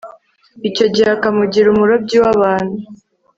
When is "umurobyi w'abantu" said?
1.69-2.75